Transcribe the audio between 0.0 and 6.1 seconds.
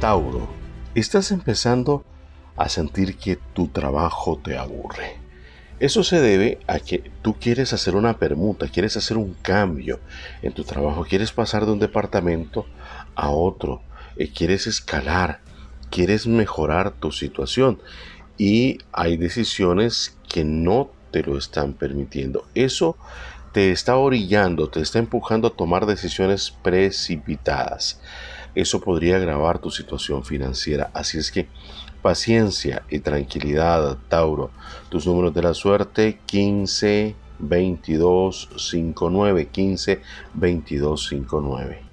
Tauro, estás empezando a sentir que tu trabajo te aburre. Eso